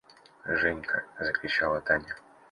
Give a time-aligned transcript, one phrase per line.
[0.59, 2.15] –Женька!– закричала Таня.